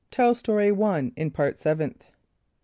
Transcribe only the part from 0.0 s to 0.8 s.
(Tell Story